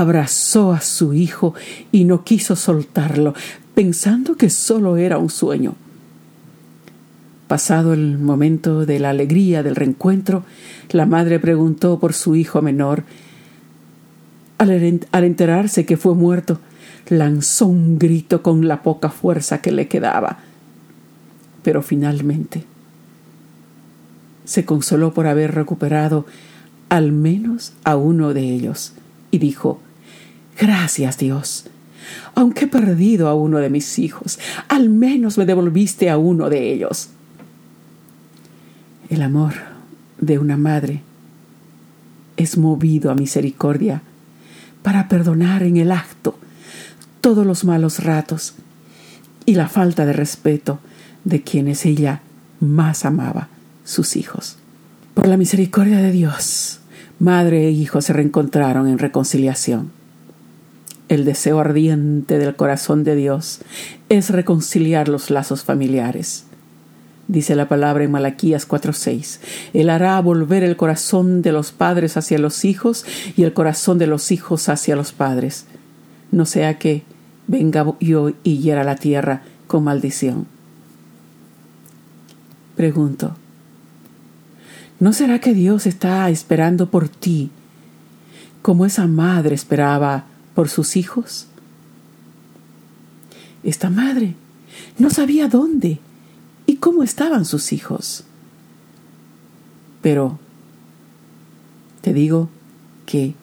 abrazó 0.00 0.72
a 0.72 0.80
su 0.80 1.14
hijo 1.14 1.54
y 1.92 2.04
no 2.04 2.24
quiso 2.24 2.56
soltarlo, 2.56 3.34
pensando 3.74 4.36
que 4.36 4.50
solo 4.50 4.96
era 4.96 5.18
un 5.18 5.30
sueño. 5.30 5.74
Pasado 7.46 7.92
el 7.92 8.18
momento 8.18 8.86
de 8.86 8.98
la 8.98 9.10
alegría 9.10 9.62
del 9.62 9.76
reencuentro, 9.76 10.44
la 10.90 11.06
madre 11.06 11.38
preguntó 11.38 11.98
por 12.00 12.12
su 12.12 12.34
hijo 12.34 12.60
menor. 12.62 13.04
Al, 14.58 14.70
enterarse 14.70 15.86
que 15.86 15.96
fue 15.96 16.14
muerto, 16.14 16.58
lanzó 17.08 17.66
un 17.66 17.98
grito 17.98 18.42
con 18.42 18.66
la 18.66 18.82
poca 18.82 19.10
fuerza 19.10 19.60
que 19.60 19.70
le 19.70 19.88
quedaba. 19.88 20.38
Pero 21.62 21.82
finalmente 21.82 22.64
se 24.44 24.64
consoló 24.64 25.14
por 25.14 25.26
haber 25.26 25.54
recuperado 25.54 26.26
al 26.90 27.12
menos 27.12 27.72
a 27.84 27.96
uno 27.96 28.34
de 28.34 28.42
ellos 28.42 28.92
y 29.34 29.38
dijo, 29.38 29.80
Gracias 30.58 31.18
Dios, 31.18 31.64
Aunque 32.36 32.66
he 32.66 32.68
perdido 32.68 33.26
a 33.26 33.34
uno 33.34 33.58
de 33.58 33.68
mis 33.68 33.98
hijos, 33.98 34.38
al 34.68 34.88
menos 34.88 35.38
me 35.38 35.46
devolviste 35.46 36.08
a 36.08 36.18
uno 36.18 36.48
de 36.48 36.72
ellos. 36.72 37.08
El 39.08 39.22
amor 39.22 39.54
de 40.20 40.38
una 40.38 40.56
madre 40.56 41.02
es 42.36 42.56
movido 42.56 43.10
a 43.10 43.14
misericordia 43.14 44.02
para 44.82 45.08
perdonar 45.08 45.64
en 45.64 45.78
el 45.78 45.90
acto 45.90 46.38
todos 47.20 47.44
los 47.44 47.64
malos 47.64 48.04
ratos 48.04 48.54
y 49.46 49.54
la 49.54 49.68
falta 49.68 50.06
de 50.06 50.12
respeto 50.12 50.78
de 51.24 51.42
quienes 51.42 51.86
ella 51.86 52.20
más 52.60 53.04
amaba, 53.04 53.48
sus 53.84 54.14
hijos. 54.14 54.58
Por 55.14 55.26
la 55.26 55.36
misericordia 55.36 55.98
de 55.98 56.12
Dios, 56.12 56.80
madre 57.24 57.66
e 57.66 57.70
hijo 57.70 58.02
se 58.02 58.12
reencontraron 58.12 58.86
en 58.86 58.98
reconciliación. 58.98 59.90
El 61.08 61.24
deseo 61.24 61.58
ardiente 61.58 62.38
del 62.38 62.54
corazón 62.54 63.02
de 63.02 63.16
Dios 63.16 63.60
es 64.10 64.28
reconciliar 64.28 65.08
los 65.08 65.30
lazos 65.30 65.64
familiares. 65.64 66.44
Dice 67.26 67.56
la 67.56 67.66
palabra 67.66 68.04
en 68.04 68.10
Malaquías 68.10 68.68
4:6. 68.68 69.40
Él 69.72 69.88
hará 69.88 70.20
volver 70.20 70.62
el 70.62 70.76
corazón 70.76 71.40
de 71.40 71.52
los 71.52 71.72
padres 71.72 72.18
hacia 72.18 72.38
los 72.38 72.66
hijos 72.66 73.06
y 73.36 73.44
el 73.44 73.54
corazón 73.54 73.96
de 73.96 74.06
los 74.06 74.30
hijos 74.30 74.68
hacia 74.68 74.94
los 74.94 75.12
padres. 75.12 75.64
No 76.30 76.44
sea 76.44 76.78
que 76.78 77.04
venga 77.46 77.86
yo 78.00 78.32
y 78.42 78.58
hiera 78.58 78.84
la 78.84 78.96
tierra 78.96 79.42
con 79.66 79.84
maldición. 79.84 80.46
Pregunto, 82.76 83.34
¿no 85.04 85.12
será 85.12 85.38
que 85.38 85.52
Dios 85.52 85.84
está 85.84 86.30
esperando 86.30 86.90
por 86.90 87.10
ti 87.10 87.50
como 88.62 88.86
esa 88.86 89.06
madre 89.06 89.54
esperaba 89.54 90.24
por 90.54 90.70
sus 90.70 90.96
hijos? 90.96 91.46
Esta 93.62 93.90
madre 93.90 94.34
no 94.98 95.10
sabía 95.10 95.46
dónde 95.46 95.98
y 96.64 96.76
cómo 96.76 97.02
estaban 97.02 97.44
sus 97.44 97.74
hijos. 97.74 98.24
Pero 100.00 100.38
te 102.00 102.14
digo 102.14 102.48
que 103.04 103.34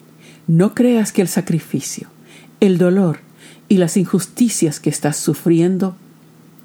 no 0.48 0.74
creas 0.74 1.12
que 1.12 1.22
el 1.22 1.28
sacrificio, 1.28 2.08
el 2.58 2.76
dolor 2.76 3.20
y 3.68 3.76
las 3.76 3.96
injusticias 3.96 4.80
que 4.80 4.90
estás 4.90 5.16
sufriendo, 5.16 5.94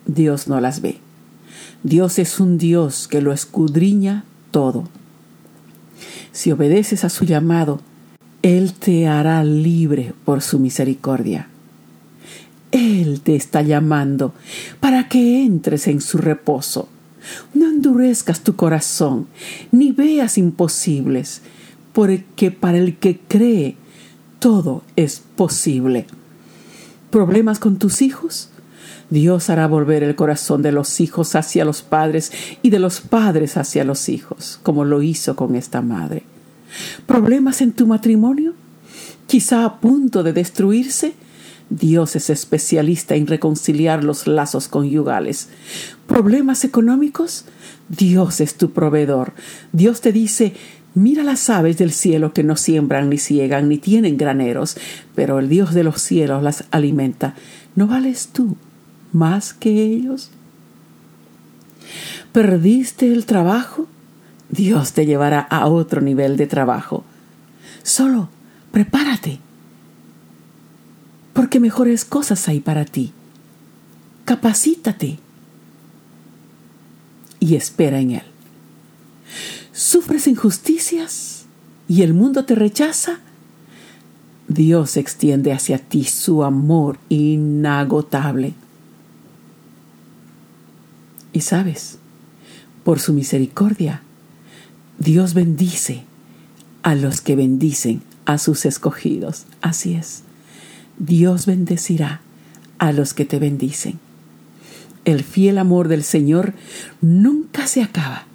Dios 0.08 0.48
no 0.48 0.60
las 0.60 0.82
ve. 0.82 0.98
Dios 1.84 2.18
es 2.18 2.39
un 2.39 2.58
Dios 2.58 3.08
que 3.08 3.22
lo 3.22 3.32
escudriña 3.32 4.24
todo. 4.51 4.88
Si 6.32 6.51
obedeces 6.51 7.04
a 7.04 7.10
su 7.10 7.25
llamado, 7.25 7.82
Él 8.42 8.74
te 8.74 9.08
hará 9.08 9.44
libre 9.44 10.13
por 10.25 10.42
su 10.42 10.60
misericordia. 10.60 11.48
Él 12.72 13.22
te 13.22 13.36
está 13.36 13.62
llamando 13.62 14.34
para 14.80 15.08
que 15.08 15.44
entres 15.44 15.88
en 15.88 16.01
su 16.01 16.18
reposo. 16.18 16.89
No 17.54 17.68
endurezcas 17.68 18.42
tu 18.42 18.56
corazón, 18.56 19.27
ni 19.72 19.92
veas 19.92 20.38
imposibles, 20.38 21.42
porque 21.94 22.51
para 22.51 22.77
el 22.77 22.98
que 22.98 23.20
cree, 23.20 23.75
todo 24.39 24.84
es 24.96 25.22
posible. 25.36 26.06
¿Problemas 27.10 27.60
con 27.60 27.77
tus 27.77 28.01
hijos? 28.01 28.50
Dios 29.10 29.50
hará 29.50 29.67
volver 29.67 30.03
el 30.03 30.15
corazón 30.15 30.62
de 30.62 30.72
los 30.72 31.00
hijos 31.00 31.36
hacia 31.36 31.65
los 31.65 31.82
padres 31.82 32.32
y 32.62 32.70
de 32.70 32.79
los 32.79 33.01
padres 33.01 33.58
hacia 33.58 33.84
los 33.84 34.10
hijos, 34.10 34.60
como 34.63 34.86
lo 34.86 35.01
hizo 35.01 35.36
con 35.36 35.56
esta 35.56 35.82
madre. 35.82 36.24
¿Problemas 37.06 37.62
en 37.62 37.72
tu 37.72 37.88
matrimonio? 37.88 38.53
Quizá 39.27 39.65
a 39.65 39.79
punto 39.79 40.24
de 40.24 40.34
destruirse. 40.34 41.13
Dios 41.70 42.15
es 42.15 42.29
especialista 42.29 43.15
en 43.15 43.27
reconciliar 43.27 44.03
los 44.03 44.27
lazos 44.27 44.67
conyugales. 44.67 45.50
¿Problemas 46.08 46.63
económicos? 46.63 47.46
Dios 47.89 48.39
es 48.41 48.56
tu 48.56 48.72
proveedor. 48.72 49.34
Dios 49.74 50.01
te 50.01 50.12
dice, 50.12 50.53
Mira 50.98 51.24
las 51.24 51.48
aves 51.51 51.78
del 51.78 51.91
cielo 51.91 52.34
que 52.34 52.43
no 52.43 52.56
siembran 52.56 53.08
ni 53.08 53.19
ciegan 53.19 53.69
ni 53.69 53.78
tienen 53.78 54.17
graneros, 54.17 54.78
pero 55.13 55.38
el 55.38 55.47
Dios 55.47 55.76
de 55.76 55.84
los 55.84 56.02
cielos 56.02 56.41
las 56.41 56.63
alimenta. 56.71 57.36
¿No 57.76 57.86
vales 57.86 58.30
tú 58.34 58.58
más 59.17 59.53
que 59.53 59.84
ellos? 59.84 60.30
¿Perdiste 62.32 63.12
el 63.12 63.25
trabajo? 63.25 63.88
Dios 64.49 64.93
te 64.93 65.06
llevará 65.06 65.39
a 65.39 65.67
otro 65.67 66.01
nivel 66.01 66.38
de 66.38 66.47
trabajo. 66.47 67.03
Solo 67.84 68.30
prepárate, 68.71 69.39
porque 71.34 71.60
mejores 71.60 72.06
cosas 72.06 72.47
hay 72.47 72.60
para 72.60 72.86
ti. 72.86 73.12
Capacítate 74.25 75.19
y 77.39 77.56
espera 77.56 77.99
en 77.99 78.12
Él 78.12 78.23
sufres 79.77 80.27
injusticias 80.27 81.45
y 81.88 82.01
el 82.01 82.15
mundo 82.15 82.45
te 82.45 82.56
rechaza, 82.56 83.19
Dios 84.47 84.97
extiende 84.97 85.53
hacia 85.53 85.77
ti 85.77 86.03
su 86.03 86.43
amor 86.43 86.97
inagotable. 87.10 88.56
Y 91.38 91.41
sabes, 91.41 92.00
por 92.84 93.00
su 93.00 93.13
misericordia, 93.13 94.02
Dios 94.97 95.36
bendice 95.36 96.04
a 96.82 96.95
los 96.95 97.21
que 97.21 97.36
bendicen 97.36 98.02
a 98.26 98.39
sus 98.39 98.65
escogidos. 98.65 99.45
Así 99.62 99.93
es. 99.93 100.23
Dios 100.97 101.45
bendecirá 101.45 102.21
a 102.80 102.91
los 102.91 103.13
que 103.13 103.23
te 103.23 103.38
bendicen. 103.38 104.00
El 105.06 105.23
fiel 105.23 105.60
amor 105.60 105.89
del 105.89 106.04
Señor 106.04 106.56
nunca 107.02 107.67
se 107.67 107.84
acaba 107.84 108.26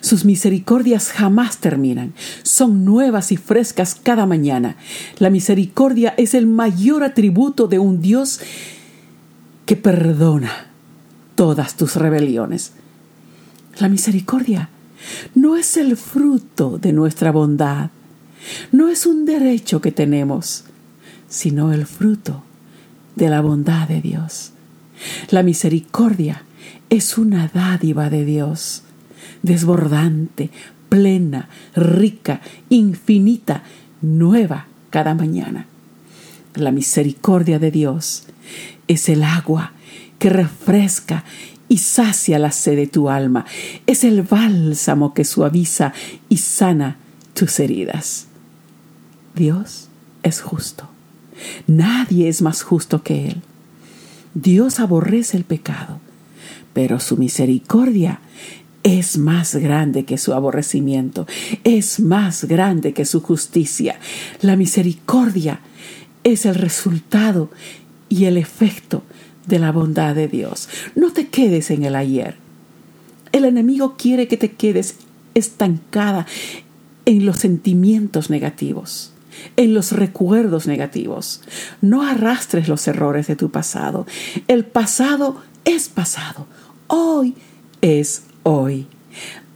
sus 0.00 0.24
misericordias 0.24 1.10
jamás 1.10 1.58
terminan, 1.58 2.14
son 2.42 2.86
nuevas 2.86 3.32
y 3.32 3.36
frescas 3.36 3.94
cada 3.94 4.24
mañana. 4.24 4.76
La 5.18 5.28
misericordia 5.28 6.14
es 6.16 6.32
el 6.32 6.46
mayor 6.46 7.04
atributo 7.04 7.68
de 7.68 7.78
un 7.78 8.00
Dios 8.00 8.40
que 9.66 9.76
perdona 9.76 10.66
todas 11.36 11.76
tus 11.76 11.94
rebeliones. 11.94 12.72
La 13.78 13.88
misericordia 13.88 14.70
no 15.36 15.56
es 15.56 15.76
el 15.76 15.96
fruto 15.96 16.78
de 16.78 16.92
nuestra 16.92 17.30
bondad, 17.30 17.90
no 18.72 18.88
es 18.88 19.06
un 19.06 19.24
derecho 19.24 19.80
que 19.80 19.92
tenemos, 19.92 20.64
sino 21.28 21.72
el 21.72 21.86
fruto 21.86 22.42
de 23.14 23.28
la 23.28 23.40
bondad 23.40 23.86
de 23.86 24.00
Dios. 24.00 24.52
La 25.30 25.44
misericordia 25.44 26.42
es 26.90 27.18
una 27.18 27.48
dádiva 27.48 28.10
de 28.10 28.24
Dios 28.24 28.82
desbordante, 29.42 30.50
plena, 30.88 31.48
rica, 31.74 32.40
infinita, 32.68 33.62
nueva 34.02 34.66
cada 34.90 35.14
mañana. 35.14 35.66
La 36.54 36.72
misericordia 36.72 37.58
de 37.58 37.70
Dios 37.70 38.24
es 38.88 39.08
el 39.08 39.22
agua 39.22 39.72
que 40.18 40.30
refresca 40.30 41.24
y 41.68 41.78
sacia 41.78 42.38
la 42.38 42.52
sed 42.52 42.76
de 42.76 42.86
tu 42.86 43.08
alma. 43.08 43.44
Es 43.86 44.04
el 44.04 44.22
bálsamo 44.22 45.14
que 45.14 45.24
suaviza 45.24 45.92
y 46.28 46.38
sana 46.38 46.96
tus 47.34 47.58
heridas. 47.60 48.26
Dios 49.34 49.88
es 50.22 50.40
justo. 50.40 50.88
Nadie 51.66 52.28
es 52.28 52.40
más 52.42 52.62
justo 52.62 53.02
que 53.02 53.28
Él. 53.28 53.42
Dios 54.34 54.80
aborrece 54.80 55.36
el 55.36 55.44
pecado, 55.44 56.00
pero 56.72 57.00
su 57.00 57.16
misericordia 57.16 58.20
es 58.82 59.18
más 59.18 59.56
grande 59.56 60.04
que 60.04 60.18
su 60.18 60.32
aborrecimiento, 60.32 61.26
es 61.64 62.00
más 62.00 62.44
grande 62.44 62.92
que 62.92 63.04
su 63.04 63.20
justicia. 63.20 63.98
La 64.42 64.56
misericordia 64.56 65.60
es 66.22 66.46
el 66.46 66.54
resultado 66.54 67.50
y 68.08 68.26
el 68.26 68.36
efecto 68.36 69.02
de 69.46 69.58
la 69.58 69.72
bondad 69.72 70.14
de 70.14 70.28
Dios. 70.28 70.68
No 70.94 71.12
te 71.12 71.28
quedes 71.28 71.70
en 71.70 71.84
el 71.84 71.94
ayer. 71.94 72.36
El 73.32 73.44
enemigo 73.44 73.96
quiere 73.96 74.28
que 74.28 74.36
te 74.36 74.52
quedes 74.52 74.96
estancada 75.34 76.26
en 77.04 77.24
los 77.24 77.38
sentimientos 77.38 78.30
negativos, 78.30 79.12
en 79.56 79.74
los 79.74 79.92
recuerdos 79.92 80.66
negativos. 80.66 81.42
No 81.80 82.02
arrastres 82.02 82.68
los 82.68 82.86
errores 82.88 83.26
de 83.26 83.36
tu 83.36 83.50
pasado. 83.50 84.06
El 84.48 84.64
pasado 84.64 85.42
es 85.64 85.88
pasado. 85.88 86.46
Hoy 86.88 87.34
es 87.80 88.24
hoy. 88.42 88.86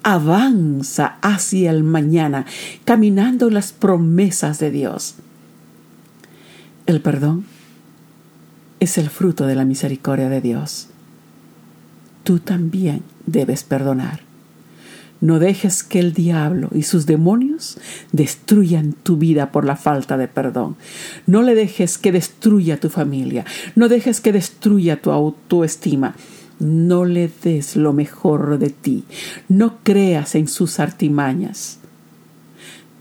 Avanza 0.02 1.18
hacia 1.20 1.70
el 1.70 1.82
mañana, 1.82 2.46
caminando 2.84 3.48
en 3.48 3.54
las 3.54 3.72
promesas 3.72 4.58
de 4.58 4.70
Dios. 4.70 5.16
El 6.86 7.02
perdón 7.02 7.44
es 8.80 8.98
el 8.98 9.10
fruto 9.10 9.46
de 9.46 9.54
la 9.54 9.64
misericordia 9.64 10.28
de 10.28 10.40
Dios. 10.40 10.88
Tú 12.24 12.38
también 12.38 13.02
debes 13.26 13.62
perdonar. 13.62 14.20
No 15.20 15.38
dejes 15.38 15.82
que 15.82 15.98
el 15.98 16.14
diablo 16.14 16.70
y 16.72 16.82
sus 16.82 17.04
demonios 17.04 17.78
destruyan 18.10 18.94
tu 18.94 19.18
vida 19.18 19.52
por 19.52 19.66
la 19.66 19.76
falta 19.76 20.16
de 20.16 20.28
perdón. 20.28 20.76
No 21.26 21.42
le 21.42 21.54
dejes 21.54 21.98
que 21.98 22.10
destruya 22.10 22.80
tu 22.80 22.88
familia. 22.88 23.44
No 23.74 23.88
dejes 23.88 24.22
que 24.22 24.32
destruya 24.32 25.02
tu 25.02 25.10
autoestima. 25.10 26.14
No 26.58 27.04
le 27.04 27.30
des 27.42 27.76
lo 27.76 27.92
mejor 27.92 28.58
de 28.58 28.70
ti. 28.70 29.04
No 29.48 29.78
creas 29.82 30.34
en 30.34 30.48
sus 30.48 30.80
artimañas. 30.80 31.78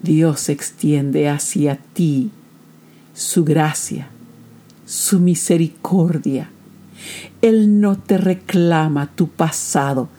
Dios 0.01 0.49
extiende 0.49 1.29
hacia 1.29 1.77
ti 1.93 2.31
su 3.13 3.43
gracia, 3.43 4.09
su 4.89 5.19
misericordia. 5.19 6.49
Él 7.43 7.79
no 7.79 7.95
te 7.95 8.17
reclama 8.17 9.05
tu 9.13 9.27
pasado. 9.29 10.09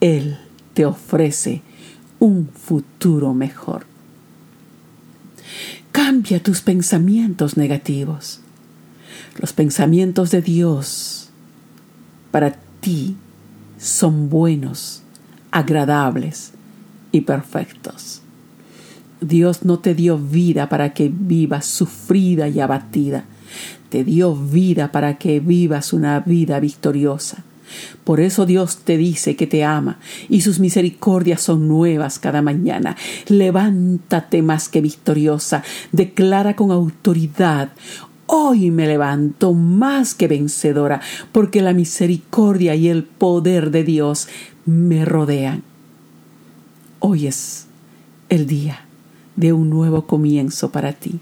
Él 0.00 0.36
te 0.74 0.84
ofrece 0.84 1.62
un 2.18 2.48
futuro 2.48 3.34
mejor. 3.34 3.86
Cambia 5.92 6.42
tus 6.42 6.60
pensamientos 6.60 7.56
negativos. 7.56 8.40
Los 9.38 9.52
pensamientos 9.52 10.32
de 10.32 10.42
Dios 10.42 11.30
para 12.32 12.56
ti 12.80 13.16
son 13.78 14.28
buenos, 14.28 15.02
agradables 15.52 16.50
y 17.12 17.20
perfectos. 17.20 18.22
Dios 19.20 19.64
no 19.64 19.78
te 19.78 19.94
dio 19.94 20.18
vida 20.18 20.68
para 20.68 20.94
que 20.94 21.12
vivas 21.14 21.66
sufrida 21.66 22.48
y 22.48 22.58
abatida. 22.58 23.24
Te 23.88 24.04
dio 24.04 24.34
vida 24.34 24.92
para 24.92 25.18
que 25.18 25.40
vivas 25.40 25.92
una 25.92 26.20
vida 26.20 26.60
victoriosa. 26.60 27.44
Por 28.04 28.20
eso 28.20 28.46
Dios 28.46 28.78
te 28.78 28.96
dice 28.96 29.36
que 29.36 29.46
te 29.46 29.64
ama 29.64 29.98
y 30.28 30.40
sus 30.40 30.58
misericordias 30.58 31.40
son 31.40 31.68
nuevas 31.68 32.18
cada 32.18 32.42
mañana. 32.42 32.96
Levántate 33.28 34.42
más 34.42 34.68
que 34.68 34.80
victoriosa, 34.80 35.62
declara 35.92 36.56
con 36.56 36.70
autoridad. 36.70 37.70
Hoy 38.26 38.70
me 38.70 38.86
levanto 38.86 39.54
más 39.54 40.14
que 40.14 40.28
vencedora, 40.28 41.00
porque 41.32 41.62
la 41.62 41.72
misericordia 41.72 42.74
y 42.76 42.88
el 42.88 43.04
poder 43.04 43.70
de 43.70 43.82
Dios 43.84 44.28
me 44.66 45.04
rodean. 45.04 45.64
Hoy 47.00 47.26
es 47.26 47.66
el 48.28 48.46
día 48.46 48.84
de 49.34 49.52
un 49.52 49.70
nuevo 49.70 50.06
comienzo 50.06 50.70
para 50.70 50.92
ti. 50.92 51.18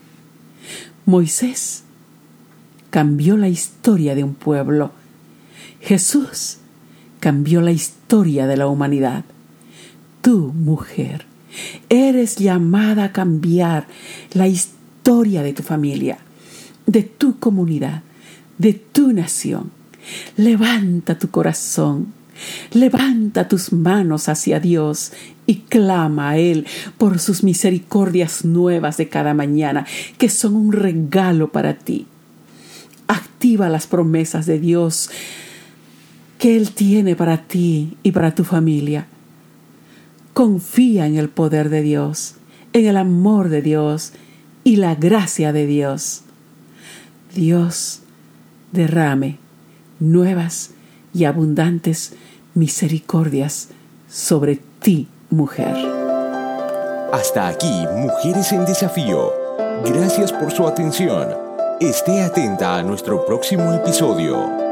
Moisés 1.07 1.85
cambió 2.91 3.37
la 3.37 3.49
historia 3.49 4.15
de 4.15 4.25
un 4.25 4.35
pueblo 4.35 4.93
Jesús 5.81 6.59
cambió 7.21 7.61
la 7.61 7.73
historia 7.73 8.47
de 8.47 8.57
la 8.57 8.67
humanidad. 8.67 9.25
Tú, 10.23 10.53
mujer, 10.55 11.27
eres 11.89 12.37
llamada 12.37 13.05
a 13.05 13.13
cambiar 13.13 13.87
la 14.33 14.49
historia 14.49 15.43
de 15.43 15.53
tu 15.53 15.63
familia, 15.63 16.19
de 16.87 17.03
tu 17.03 17.39
comunidad, 17.39 18.03
de 18.59 18.75
tu 18.75 19.13
nación. 19.13 19.71
Levanta 20.37 21.19
tu 21.19 21.31
corazón, 21.31 22.13
levanta 22.73 23.49
tus 23.49 23.73
manos 23.73 24.29
hacia 24.29 24.61
Dios 24.61 25.13
y 25.47 25.61
clama 25.61 26.31
a 26.31 26.39
Él 26.39 26.67
por 26.99 27.19
sus 27.19 27.43
misericordias 27.43 28.45
nuevas 28.45 28.97
de 28.97 29.09
cada 29.09 29.35
mañana, 29.35 29.87
que 30.19 30.29
son 30.29 30.57
un 30.57 30.73
regalo 30.73 31.51
para 31.53 31.75
ti. 31.75 32.07
Activa 33.39 33.69
las 33.69 33.87
promesas 33.87 34.47
de 34.47 34.59
Dios 34.59 35.11
que 36.39 36.57
Él 36.57 36.73
tiene 36.73 37.15
para 37.15 37.37
ti 37.37 37.97
y 38.03 38.11
para 38.11 38.35
tu 38.35 38.43
familia. 38.43 39.07
Confía 40.35 41.07
en 41.07 41.17
el 41.17 41.29
poder 41.29 41.69
de 41.69 41.83
Dios, 41.83 42.35
en 42.73 42.87
el 42.87 42.97
amor 42.97 43.49
de 43.49 43.63
Dios 43.63 44.13
y 44.65 44.75
la 44.75 44.97
gracia 44.97 45.53
de 45.53 45.67
Dios. 45.67 46.23
Dios 47.33 48.01
derrame 48.73 49.39
nuevas 50.01 50.73
y 51.15 51.23
abundantes 51.23 52.15
misericordias 52.55 53.69
sobre 54.11 54.59
ti, 54.81 55.07
mujer. 55.31 55.77
Hasta 57.13 57.47
aquí, 57.47 57.87
Mujeres 57.95 58.51
en 58.51 58.65
Desafío. 58.65 59.33
Gracias 59.85 60.33
por 60.33 60.51
su 60.51 60.67
atención. 60.67 61.48
Esté 61.81 62.25
atenta 62.25 62.75
a 62.75 62.83
nuestro 62.83 63.25
próximo 63.25 63.73
episodio. 63.73 64.68